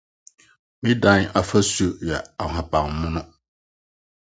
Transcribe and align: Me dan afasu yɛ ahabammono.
Me 0.81 0.91
dan 1.03 1.21
afasu 1.39 1.87
yɛ 2.07 2.17
ahabammono. 2.43 3.21